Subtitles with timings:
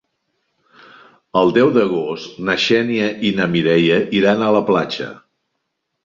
[1.41, 5.11] El deu d'agost na Xènia i na Mireia iran a la platja.